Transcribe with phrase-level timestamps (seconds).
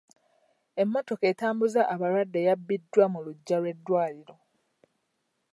[0.81, 4.35] Emmotoka etambuza abalwadde yabbiddwa mu luggya lw'eddwaliro.